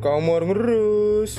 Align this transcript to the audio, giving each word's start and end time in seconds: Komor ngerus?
Komor 0.00 0.48
ngerus? 0.48 1.36